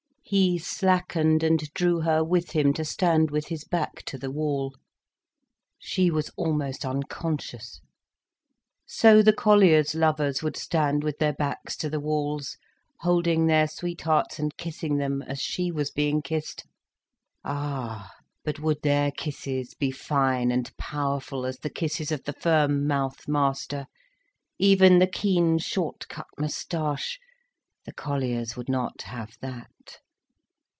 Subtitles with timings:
[0.23, 4.73] He slackened and drew her with him to stand with his back to the wall.
[5.77, 7.81] She was almost unconscious.
[8.87, 12.55] So the colliers' lovers would stand with their backs to the walls,
[13.01, 16.63] holding their sweethearts and kissing them as she was being kissed.
[17.43, 18.13] Ah,
[18.45, 23.27] but would their kisses be fine and powerful as the kisses of the firm mouthed
[23.27, 23.85] master?
[24.57, 29.67] Even the keen, short cut moustache—the colliers would not have that.